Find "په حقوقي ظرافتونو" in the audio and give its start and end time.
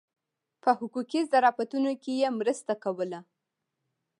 0.61-1.91